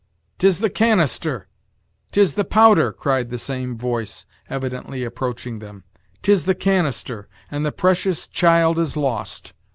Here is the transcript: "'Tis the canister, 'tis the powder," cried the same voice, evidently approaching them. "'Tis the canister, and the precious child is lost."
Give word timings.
"'Tis 0.39 0.61
the 0.61 0.69
canister, 0.71 1.47
'tis 2.11 2.33
the 2.33 2.43
powder," 2.43 2.91
cried 2.91 3.29
the 3.29 3.37
same 3.37 3.77
voice, 3.77 4.25
evidently 4.49 5.03
approaching 5.03 5.59
them. 5.59 5.83
"'Tis 6.23 6.45
the 6.45 6.55
canister, 6.55 7.27
and 7.51 7.63
the 7.63 7.71
precious 7.71 8.25
child 8.27 8.79
is 8.79 8.97
lost." 8.97 9.53